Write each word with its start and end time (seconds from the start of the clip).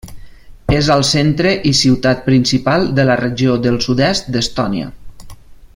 És 0.77 0.87
al 0.93 1.03
centre 1.09 1.51
i 1.71 1.73
ciutat 1.81 2.25
principal 2.31 2.89
de 3.01 3.05
la 3.11 3.19
regió 3.23 3.59
del 3.67 3.79
sud-est 3.89 4.33
d'Estònia. 4.37 4.91